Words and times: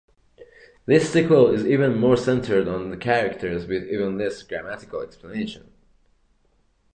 This 0.87 1.13
sequel 1.13 1.53
is 1.53 1.63
even 1.63 1.99
more 1.99 2.17
centred 2.17 2.67
on 2.67 2.89
the 2.89 2.97
characters, 2.97 3.67
with 3.67 3.83
even 3.83 4.17
less 4.17 4.41
grammatical 4.41 4.99
explanation. 5.01 5.71